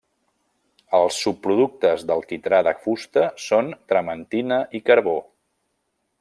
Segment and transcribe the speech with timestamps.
[0.99, 5.17] Els subproductes del quitrà de fusta són trementina i carbó.